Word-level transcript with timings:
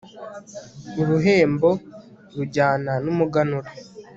uruhembo 1.01 1.69
rujyana 2.35 2.93
n'umuganura 3.03 3.69